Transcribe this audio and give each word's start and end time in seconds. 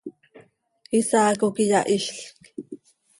Isaaco 0.99 1.45
quih 1.55 1.65
iyahizlc. 1.69 2.17